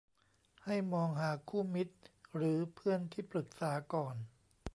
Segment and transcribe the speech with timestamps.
[0.65, 1.95] ให้มองหาคู่มิตร
[2.35, 4.15] หรือเพื่อนที่ปรึกษาก่อน